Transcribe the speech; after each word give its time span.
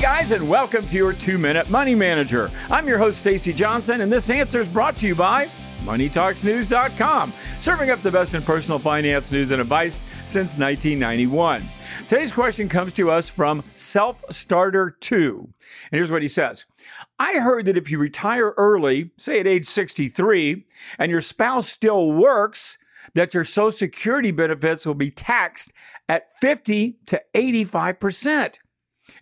guys, 0.00 0.32
and 0.32 0.48
welcome 0.48 0.86
to 0.86 0.96
your 0.96 1.12
two 1.12 1.36
minute 1.36 1.68
money 1.68 1.94
manager. 1.94 2.50
I'm 2.70 2.88
your 2.88 2.96
host, 2.96 3.18
Stacy 3.18 3.52
Johnson, 3.52 4.00
and 4.00 4.10
this 4.10 4.30
answer 4.30 4.58
is 4.58 4.68
brought 4.68 4.96
to 4.96 5.06
you 5.06 5.14
by 5.14 5.44
MoneyTalksNews.com, 5.84 7.34
serving 7.58 7.90
up 7.90 8.00
the 8.00 8.10
best 8.10 8.32
in 8.32 8.40
personal 8.40 8.78
finance 8.78 9.30
news 9.30 9.50
and 9.50 9.60
advice 9.60 9.98
since 10.24 10.56
1991. 10.56 11.62
Today's 12.08 12.32
question 12.32 12.66
comes 12.66 12.94
to 12.94 13.10
us 13.10 13.28
from 13.28 13.62
Self 13.74 14.24
Starter 14.30 14.96
2. 15.00 15.38
And 15.38 15.98
here's 15.98 16.10
what 16.10 16.22
he 16.22 16.28
says 16.28 16.64
I 17.18 17.34
heard 17.34 17.66
that 17.66 17.76
if 17.76 17.90
you 17.90 17.98
retire 17.98 18.54
early, 18.56 19.10
say 19.18 19.38
at 19.40 19.46
age 19.46 19.66
63, 19.66 20.64
and 20.98 21.10
your 21.10 21.20
spouse 21.20 21.68
still 21.68 22.10
works, 22.10 22.78
that 23.12 23.34
your 23.34 23.44
Social 23.44 23.70
Security 23.70 24.30
benefits 24.30 24.86
will 24.86 24.94
be 24.94 25.10
taxed 25.10 25.74
at 26.08 26.32
50 26.40 26.96
to 27.08 27.22
85%. 27.34 28.56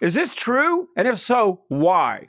Is 0.01 0.15
this 0.15 0.35
true? 0.35 0.89
And 0.97 1.09
if 1.09 1.19
so, 1.19 1.63
why? 1.69 2.29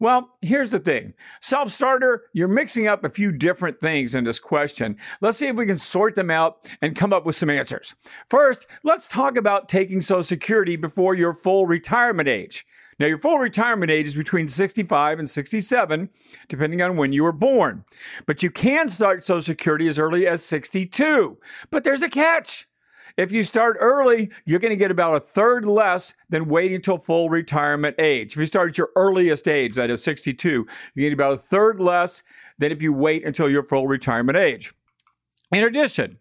Well, 0.00 0.36
here's 0.42 0.72
the 0.72 0.78
thing 0.78 1.14
self 1.40 1.70
starter, 1.70 2.24
you're 2.32 2.48
mixing 2.48 2.86
up 2.86 3.04
a 3.04 3.08
few 3.08 3.32
different 3.32 3.80
things 3.80 4.14
in 4.14 4.24
this 4.24 4.38
question. 4.38 4.96
Let's 5.20 5.38
see 5.38 5.46
if 5.46 5.56
we 5.56 5.66
can 5.66 5.78
sort 5.78 6.14
them 6.14 6.30
out 6.30 6.70
and 6.82 6.96
come 6.96 7.12
up 7.12 7.24
with 7.24 7.36
some 7.36 7.50
answers. 7.50 7.94
First, 8.28 8.66
let's 8.82 9.08
talk 9.08 9.36
about 9.36 9.68
taking 9.68 10.00
Social 10.00 10.22
Security 10.22 10.76
before 10.76 11.14
your 11.14 11.32
full 11.32 11.66
retirement 11.66 12.28
age. 12.28 12.66
Now, 12.98 13.06
your 13.06 13.18
full 13.18 13.38
retirement 13.38 13.90
age 13.90 14.06
is 14.06 14.14
between 14.14 14.46
65 14.46 15.18
and 15.18 15.28
67, 15.28 16.10
depending 16.48 16.82
on 16.82 16.96
when 16.96 17.12
you 17.12 17.24
were 17.24 17.32
born. 17.32 17.84
But 18.26 18.42
you 18.42 18.50
can 18.50 18.88
start 18.88 19.24
Social 19.24 19.42
Security 19.42 19.88
as 19.88 19.98
early 19.98 20.26
as 20.26 20.44
62. 20.44 21.38
But 21.70 21.84
there's 21.84 22.02
a 22.02 22.08
catch. 22.08 22.68
If 23.16 23.30
you 23.30 23.44
start 23.44 23.76
early, 23.78 24.30
you're 24.44 24.58
going 24.58 24.70
to 24.70 24.76
get 24.76 24.90
about 24.90 25.14
a 25.14 25.20
third 25.20 25.64
less 25.64 26.14
than 26.28 26.46
waiting 26.46 26.76
until 26.76 26.98
full 26.98 27.30
retirement 27.30 27.94
age. 28.00 28.32
If 28.32 28.38
you 28.38 28.46
start 28.46 28.70
at 28.70 28.78
your 28.78 28.90
earliest 28.96 29.46
age, 29.46 29.76
that 29.76 29.90
is 29.90 30.02
62, 30.02 30.66
you 30.94 31.02
get 31.02 31.12
about 31.12 31.34
a 31.34 31.36
third 31.36 31.80
less 31.80 32.24
than 32.58 32.72
if 32.72 32.82
you 32.82 32.92
wait 32.92 33.24
until 33.24 33.48
your 33.48 33.62
full 33.62 33.86
retirement 33.86 34.36
age. 34.36 34.74
In 35.52 35.62
addition, 35.62 36.18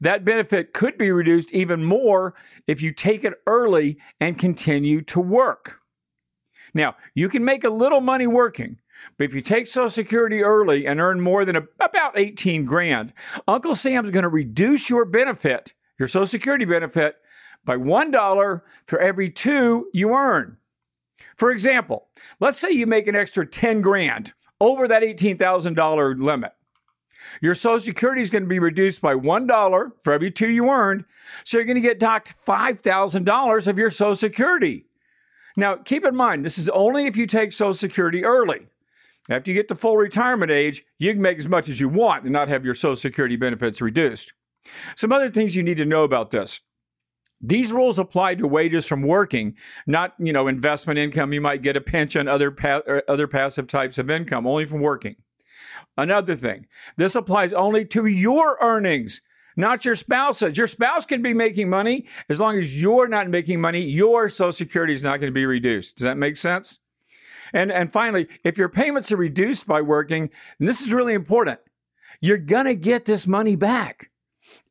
that 0.00 0.24
benefit 0.24 0.72
could 0.72 0.98
be 0.98 1.12
reduced 1.12 1.52
even 1.52 1.84
more 1.84 2.34
if 2.66 2.82
you 2.82 2.92
take 2.92 3.22
it 3.22 3.34
early 3.46 3.98
and 4.20 4.36
continue 4.36 5.00
to 5.02 5.20
work. 5.20 5.80
Now, 6.74 6.96
you 7.14 7.28
can 7.28 7.44
make 7.44 7.62
a 7.62 7.70
little 7.70 8.00
money 8.00 8.26
working, 8.26 8.78
but 9.16 9.24
if 9.24 9.34
you 9.34 9.42
take 9.42 9.68
Social 9.68 9.90
Security 9.90 10.42
early 10.42 10.86
and 10.86 11.00
earn 11.00 11.20
more 11.20 11.44
than 11.44 11.56
a, 11.56 11.62
about 11.80 12.18
18 12.18 12.64
grand, 12.64 13.12
Uncle 13.46 13.76
Sam's 13.76 14.10
going 14.10 14.24
to 14.24 14.28
reduce 14.28 14.90
your 14.90 15.04
benefit 15.04 15.74
your 15.98 16.08
Social 16.08 16.26
Security 16.26 16.64
benefit 16.64 17.16
by 17.64 17.76
$1 17.76 18.62
for 18.86 18.98
every 18.98 19.30
two 19.30 19.88
you 19.92 20.12
earn. 20.12 20.56
For 21.36 21.50
example, 21.50 22.08
let's 22.40 22.58
say 22.58 22.70
you 22.70 22.86
make 22.86 23.06
an 23.06 23.16
extra 23.16 23.46
10 23.46 23.80
grand 23.80 24.32
over 24.60 24.88
that 24.88 25.02
$18,000 25.02 26.20
limit. 26.20 26.52
Your 27.40 27.54
Social 27.54 27.80
Security 27.80 28.20
is 28.20 28.30
going 28.30 28.42
to 28.42 28.48
be 28.48 28.58
reduced 28.58 29.00
by 29.00 29.14
$1 29.14 29.92
for 30.02 30.12
every 30.12 30.30
two 30.30 30.50
you 30.50 30.68
earned, 30.70 31.04
so 31.44 31.56
you're 31.56 31.66
going 31.66 31.76
to 31.76 31.80
get 31.80 32.00
docked 32.00 32.34
$5,000 32.44 33.66
of 33.66 33.78
your 33.78 33.90
Social 33.90 34.14
Security. 34.14 34.86
Now, 35.56 35.76
keep 35.76 36.04
in 36.04 36.16
mind, 36.16 36.44
this 36.44 36.58
is 36.58 36.68
only 36.70 37.06
if 37.06 37.16
you 37.16 37.26
take 37.26 37.52
Social 37.52 37.74
Security 37.74 38.24
early. 38.24 38.66
After 39.28 39.50
you 39.50 39.56
get 39.56 39.68
to 39.68 39.76
full 39.76 39.96
retirement 39.96 40.50
age, 40.50 40.84
you 40.98 41.12
can 41.12 41.22
make 41.22 41.38
as 41.38 41.48
much 41.48 41.68
as 41.68 41.78
you 41.78 41.88
want 41.88 42.24
and 42.24 42.32
not 42.32 42.48
have 42.48 42.64
your 42.64 42.74
Social 42.74 42.96
Security 42.96 43.36
benefits 43.36 43.80
reduced. 43.80 44.32
Some 44.96 45.12
other 45.12 45.30
things 45.30 45.56
you 45.56 45.62
need 45.62 45.78
to 45.78 45.84
know 45.84 46.04
about 46.04 46.30
this. 46.30 46.60
These 47.40 47.72
rules 47.72 47.98
apply 47.98 48.36
to 48.36 48.46
wages 48.46 48.86
from 48.86 49.02
working, 49.02 49.56
not 49.86 50.14
you 50.18 50.32
know 50.32 50.46
investment 50.46 50.98
income. 50.98 51.32
You 51.32 51.40
might 51.40 51.62
get 51.62 51.76
a 51.76 51.80
pension, 51.80 52.28
other 52.28 52.52
pa- 52.52 52.82
other 53.08 53.26
passive 53.26 53.66
types 53.66 53.98
of 53.98 54.10
income, 54.10 54.46
only 54.46 54.64
from 54.64 54.80
working. 54.80 55.16
Another 55.96 56.36
thing, 56.36 56.66
this 56.96 57.16
applies 57.16 57.52
only 57.52 57.84
to 57.86 58.06
your 58.06 58.58
earnings, 58.60 59.22
not 59.56 59.84
your 59.84 59.96
spouse's. 59.96 60.56
Your 60.56 60.68
spouse 60.68 61.04
can 61.04 61.20
be 61.20 61.34
making 61.34 61.68
money 61.68 62.06
as 62.28 62.38
long 62.38 62.58
as 62.58 62.80
you're 62.80 63.08
not 63.08 63.28
making 63.28 63.60
money. 63.60 63.80
Your 63.80 64.28
Social 64.28 64.52
Security 64.52 64.94
is 64.94 65.02
not 65.02 65.20
going 65.20 65.30
to 65.30 65.34
be 65.34 65.44
reduced. 65.44 65.96
Does 65.96 66.04
that 66.04 66.16
make 66.16 66.36
sense? 66.36 66.78
And 67.52 67.72
and 67.72 67.92
finally, 67.92 68.28
if 68.44 68.56
your 68.56 68.68
payments 68.68 69.10
are 69.10 69.16
reduced 69.16 69.66
by 69.66 69.82
working, 69.82 70.30
and 70.60 70.68
this 70.68 70.80
is 70.80 70.92
really 70.92 71.14
important, 71.14 71.58
you're 72.20 72.38
going 72.38 72.66
to 72.66 72.76
get 72.76 73.04
this 73.04 73.26
money 73.26 73.56
back 73.56 74.11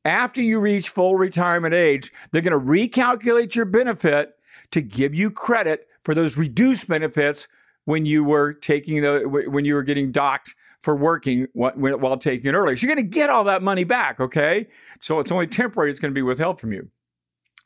after 0.06 0.42
you 0.42 0.60
reach 0.60 0.90
full 0.90 1.16
retirement 1.16 1.74
age, 1.74 2.12
they're 2.32 2.42
going 2.42 2.60
to 2.60 2.66
recalculate 2.66 3.56
your 3.56 3.66
benefit 3.66 4.38
to 4.72 4.82
give 4.82 5.14
you 5.14 5.30
credit 5.30 5.88
for 6.02 6.16
those 6.16 6.38
reduced 6.38 6.88
benefits 6.88 7.48
when 7.86 8.06
you 8.06 8.24
were 8.24 8.54
taking 8.54 9.02
the 9.02 9.22
when 9.48 9.66
you 9.66 9.74
were 9.74 9.84
getting 9.84 10.12
docked 10.12 10.56
for 10.80 10.96
working 10.96 11.48
while 11.54 12.18
taking 12.18 12.50
it 12.50 12.54
early. 12.54 12.76
So 12.76 12.88
you're 12.88 12.96
going 12.96 13.06
to 13.06 13.16
get 13.16 13.30
all 13.30 13.44
that 13.46 13.62
money 13.62 13.84
back, 13.84 14.20
okay? 14.20 14.68
So 15.00 15.20
it's 15.20 15.32
only 15.32 15.48
temporary; 15.48 15.92
it's 15.92 16.00
going 16.00 16.14
to 16.14 16.18
be 16.18 16.24
withheld 16.24 16.60
from 16.60 16.74
you. 16.74 16.90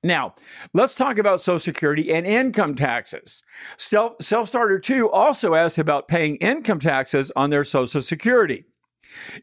Now, 0.04 0.36
let's 0.74 0.94
talk 0.94 1.18
about 1.18 1.42
Social 1.42 1.60
Security 1.60 2.14
and 2.14 2.28
income 2.28 2.76
taxes. 2.76 3.44
Self 3.78 4.22
Starter 4.22 4.80
2 4.80 5.10
also 5.10 5.56
asked 5.56 5.80
about 5.80 6.08
paying 6.08 6.36
income 6.36 6.80
taxes 6.80 7.32
on 7.36 7.50
their 7.50 7.64
Social 7.64 8.02
Security. 8.02 8.66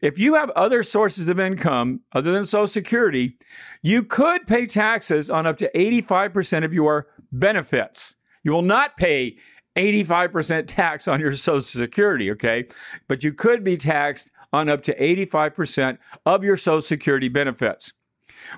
If 0.01 0.17
you 0.19 0.35
have 0.35 0.49
other 0.51 0.83
sources 0.83 1.29
of 1.29 1.39
income 1.39 2.01
other 2.13 2.31
than 2.31 2.45
Social 2.45 2.67
Security, 2.67 3.37
you 3.81 4.03
could 4.03 4.47
pay 4.47 4.65
taxes 4.65 5.29
on 5.29 5.45
up 5.45 5.57
to 5.57 5.71
85% 5.75 6.63
of 6.63 6.73
your 6.73 7.07
benefits. 7.31 8.15
You 8.43 8.51
will 8.51 8.61
not 8.61 8.97
pay 8.97 9.37
85% 9.75 10.65
tax 10.67 11.07
on 11.07 11.19
your 11.19 11.35
Social 11.35 11.61
Security, 11.61 12.31
okay? 12.31 12.67
But 13.07 13.23
you 13.23 13.33
could 13.33 13.63
be 13.63 13.77
taxed 13.77 14.31
on 14.51 14.69
up 14.69 14.83
to 14.83 14.97
85% 14.97 15.97
of 16.25 16.43
your 16.43 16.57
Social 16.57 16.81
Security 16.81 17.29
benefits. 17.29 17.93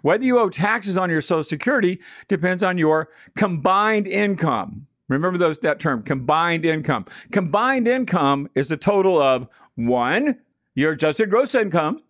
Whether 0.02 0.26
you 0.26 0.40
owe 0.40 0.50
taxes 0.50 0.98
on 0.98 1.10
your 1.10 1.22
Social 1.22 1.44
Security 1.44 2.02
depends 2.28 2.64
on 2.64 2.78
your 2.78 3.10
combined 3.36 4.08
income. 4.08 4.88
Remember 5.08 5.38
those 5.38 5.60
that 5.60 5.80
term, 5.80 6.02
combined 6.02 6.66
income. 6.66 7.06
Combined 7.32 7.88
income 7.88 8.50
is 8.56 8.70
the 8.70 8.78
total 8.78 9.22
of 9.22 9.48
one, 9.76 10.40
your 10.76 10.92
adjusted 10.92 11.30
gross 11.30 11.56
income. 11.56 12.02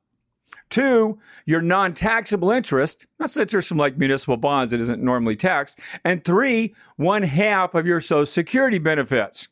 Two, 0.69 1.19
your 1.45 1.61
non 1.61 1.93
taxable 1.93 2.49
interest. 2.51 3.05
That's 3.19 3.37
interest 3.37 3.69
from 3.69 3.77
like 3.77 3.97
municipal 3.97 4.37
bonds 4.37 4.71
that 4.71 4.79
isn't 4.79 5.01
normally 5.01 5.35
taxed. 5.35 5.79
And 6.03 6.23
three, 6.23 6.75
one 6.97 7.23
half 7.23 7.75
of 7.75 7.85
your 7.85 8.01
Social 8.01 8.25
Security 8.25 8.79
benefits. 8.79 9.47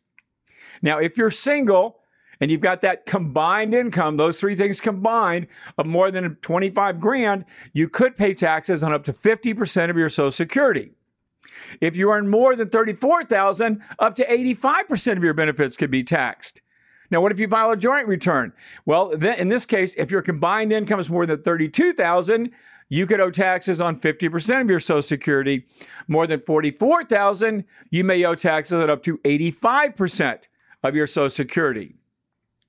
Now, 0.82 0.98
if 0.98 1.18
you're 1.18 1.32
single 1.32 2.00
and 2.42 2.50
you've 2.50 2.62
got 2.62 2.82
that 2.82 3.06
combined 3.06 3.76
income, 3.76 4.18
those 4.18 4.40
three 4.40 4.56
things 4.56 4.82
combined 4.82 5.48
of 5.78 5.86
more 5.86 6.10
than 6.10 6.36
25 6.42 7.00
grand, 7.00 7.46
you 7.74 7.88
could 7.88 8.16
pay 8.16 8.34
taxes 8.34 8.84
on 8.84 8.92
up 8.92 9.04
to 9.04 9.14
50% 9.14 9.90
of 9.90 9.98
your 9.98 10.10
Social 10.10 10.32
Security. 10.32 10.92
If 11.80 11.96
you 11.96 12.12
earn 12.12 12.28
more 12.28 12.56
than 12.56 12.70
34,000, 12.70 13.82
up 14.00 14.16
to 14.16 14.26
85% 14.26 15.18
of 15.18 15.24
your 15.24 15.36
benefits 15.36 15.78
could 15.78 15.92
be 15.92 16.04
taxed. 16.04 16.63
Now, 17.14 17.22
what 17.22 17.32
if 17.32 17.40
you 17.40 17.48
file 17.48 17.70
a 17.70 17.78
joint 17.78 18.08
return? 18.08 18.54
Well, 18.88 19.12
then, 19.16 19.38
in 19.38 19.48
this 19.48 19.68
case, 19.68 19.94
if 20.00 20.10
your 20.10 20.24
combined 20.24 20.74
income 20.74 21.00
is 21.00 21.12
more 21.12 21.28
than 21.28 21.44
32,000, 21.44 22.50
you 22.90 23.06
could 23.06 23.20
owe 23.20 23.30
taxes 23.30 23.80
on 23.80 24.00
50% 24.00 24.62
of 24.62 24.68
your 24.68 24.80
Social 24.80 25.04
Security. 25.04 25.68
More 26.08 26.26
than 26.26 26.40
44,000, 26.40 27.66
you 27.92 28.04
may 28.04 28.26
owe 28.26 28.34
taxes 28.34 28.74
on 28.74 28.90
up 28.90 29.04
to 29.04 29.20
85% 29.20 30.48
of 30.82 30.96
your 30.96 31.06
Social 31.06 31.30
Security. 31.30 31.94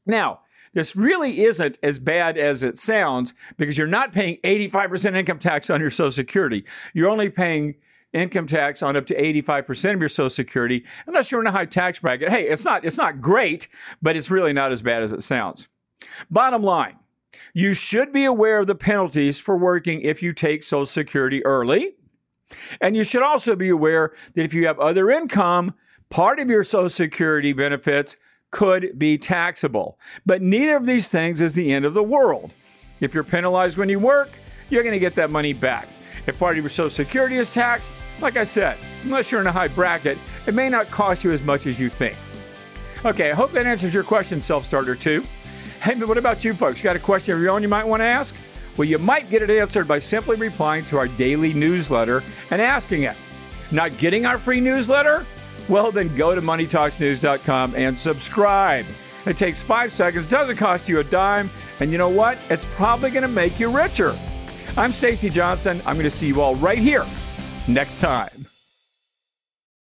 Now, 0.04 0.40
this 0.74 0.94
really 0.94 1.40
isn't 1.40 1.78
as 1.82 1.98
bad 1.98 2.36
as 2.36 2.62
it 2.62 2.76
sounds 2.76 3.32
because 3.56 3.78
you're 3.78 3.86
not 3.86 4.12
paying 4.12 4.36
85% 4.44 5.16
income 5.16 5.38
tax 5.38 5.70
on 5.70 5.80
your 5.80 5.90
Social 5.90 6.12
Security. 6.12 6.66
You're 6.92 7.08
only 7.08 7.30
paying 7.30 7.76
income 8.14 8.46
tax 8.46 8.82
on 8.82 8.96
up 8.96 9.06
to 9.06 9.14
85% 9.14 9.94
of 9.94 10.00
your 10.00 10.08
social 10.08 10.30
security 10.30 10.84
unless 11.06 11.30
you're 11.30 11.40
in 11.40 11.46
a 11.46 11.52
high 11.52 11.64
tax 11.64 12.00
bracket. 12.00 12.30
Hey, 12.30 12.48
it's 12.48 12.64
not 12.64 12.84
it's 12.84 12.96
not 12.96 13.20
great, 13.20 13.68
but 14.00 14.16
it's 14.16 14.30
really 14.30 14.52
not 14.52 14.72
as 14.72 14.80
bad 14.80 15.02
as 15.02 15.12
it 15.12 15.22
sounds. 15.22 15.68
Bottom 16.30 16.62
line, 16.62 16.96
you 17.52 17.74
should 17.74 18.12
be 18.12 18.24
aware 18.24 18.60
of 18.60 18.66
the 18.66 18.74
penalties 18.74 19.38
for 19.38 19.56
working 19.56 20.00
if 20.00 20.22
you 20.22 20.32
take 20.32 20.62
social 20.62 20.86
security 20.86 21.44
early. 21.44 21.92
And 22.80 22.96
you 22.96 23.04
should 23.04 23.22
also 23.22 23.56
be 23.56 23.68
aware 23.68 24.14
that 24.34 24.44
if 24.44 24.54
you 24.54 24.66
have 24.66 24.78
other 24.78 25.10
income, 25.10 25.74
part 26.10 26.38
of 26.38 26.48
your 26.48 26.62
social 26.62 26.88
security 26.88 27.52
benefits 27.52 28.16
could 28.50 28.96
be 28.98 29.18
taxable. 29.18 29.98
But 30.24 30.40
neither 30.40 30.76
of 30.76 30.86
these 30.86 31.08
things 31.08 31.40
is 31.40 31.54
the 31.54 31.72
end 31.72 31.84
of 31.84 31.94
the 31.94 32.02
world. 32.02 32.52
If 33.00 33.14
you're 33.14 33.24
penalized 33.24 33.76
when 33.76 33.88
you 33.88 33.98
work, 33.98 34.30
you're 34.70 34.84
going 34.84 34.92
to 34.92 35.00
get 35.00 35.16
that 35.16 35.30
money 35.30 35.52
back. 35.52 35.88
If 36.26 36.38
Party 36.38 36.60
your 36.60 36.68
Social 36.68 36.90
Security 36.90 37.36
is 37.36 37.50
taxed, 37.50 37.96
like 38.20 38.36
I 38.36 38.44
said, 38.44 38.78
unless 39.02 39.30
you're 39.30 39.40
in 39.40 39.46
a 39.46 39.52
high 39.52 39.68
bracket, 39.68 40.18
it 40.46 40.54
may 40.54 40.68
not 40.68 40.90
cost 40.90 41.24
you 41.24 41.32
as 41.32 41.42
much 41.42 41.66
as 41.66 41.78
you 41.78 41.88
think. 41.88 42.16
Okay, 43.04 43.30
I 43.30 43.34
hope 43.34 43.52
that 43.52 43.66
answers 43.66 43.92
your 43.92 44.04
question, 44.04 44.40
Self 44.40 44.64
Starter 44.64 44.94
2. 44.94 45.22
Hey, 45.82 45.94
but 45.94 46.08
what 46.08 46.16
about 46.16 46.44
you 46.44 46.54
folks? 46.54 46.80
You 46.80 46.84
got 46.84 46.96
a 46.96 47.00
question 47.00 47.34
of 47.34 47.40
your 47.42 47.50
own 47.50 47.60
you 47.60 47.68
might 47.68 47.86
want 47.86 48.00
to 48.00 48.06
ask? 48.06 48.34
Well, 48.76 48.88
you 48.88 48.98
might 48.98 49.28
get 49.28 49.42
it 49.42 49.50
answered 49.50 49.86
by 49.86 49.98
simply 49.98 50.36
replying 50.36 50.84
to 50.86 50.96
our 50.96 51.08
daily 51.08 51.52
newsletter 51.52 52.22
and 52.50 52.62
asking 52.62 53.02
it. 53.02 53.16
Not 53.70 53.96
getting 53.98 54.24
our 54.24 54.38
free 54.38 54.60
newsletter? 54.60 55.26
Well, 55.68 55.92
then 55.92 56.14
go 56.16 56.34
to 56.34 56.40
moneytalksnews.com 56.40 57.74
and 57.76 57.98
subscribe. 57.98 58.86
It 59.26 59.36
takes 59.36 59.62
five 59.62 59.92
seconds, 59.92 60.26
doesn't 60.26 60.56
cost 60.56 60.88
you 60.88 61.00
a 61.00 61.04
dime, 61.04 61.50
and 61.80 61.92
you 61.92 61.98
know 61.98 62.08
what? 62.08 62.38
It's 62.50 62.66
probably 62.74 63.10
going 63.10 63.22
to 63.22 63.28
make 63.28 63.58
you 63.60 63.70
richer. 63.70 64.16
I'm 64.76 64.90
Stacy 64.90 65.30
Johnson. 65.30 65.80
I'm 65.86 65.94
going 65.94 66.02
to 66.04 66.10
see 66.10 66.26
you 66.26 66.40
all 66.40 66.56
right 66.56 66.78
here 66.78 67.06
next 67.68 68.00
time. 68.00 68.33